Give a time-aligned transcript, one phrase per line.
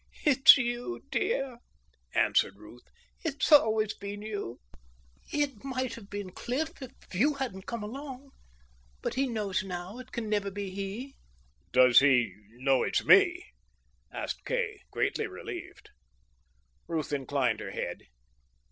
[0.25, 1.59] "It's you, dear,"
[2.15, 2.87] answered Ruth.
[3.23, 4.57] "It's always been you.
[5.31, 8.31] It might have been Cliff if you hadn't come along.
[9.03, 11.17] But he knows now it can never be he."
[11.71, 13.45] "Does he know it's me?"
[14.11, 15.91] asked Kay, greatly relieved.
[16.87, 18.01] Ruth inclined her head.